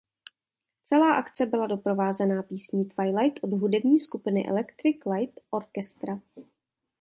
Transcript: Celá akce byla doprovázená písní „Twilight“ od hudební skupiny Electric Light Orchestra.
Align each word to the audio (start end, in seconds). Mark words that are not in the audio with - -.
Celá 0.83 1.13
akce 1.15 1.45
byla 1.45 1.67
doprovázená 1.67 2.43
písní 2.43 2.85
„Twilight“ 2.85 3.39
od 3.43 3.49
hudební 3.53 3.99
skupiny 3.99 4.45
Electric 4.47 4.97
Light 5.13 5.39
Orchestra. 5.49 6.19